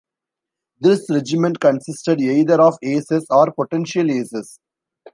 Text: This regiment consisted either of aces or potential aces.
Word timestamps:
This 0.79 1.07
regiment 1.11 1.59
consisted 1.59 2.19
either 2.21 2.59
of 2.59 2.75
aces 2.81 3.27
or 3.29 3.51
potential 3.55 4.09
aces. 4.09 4.57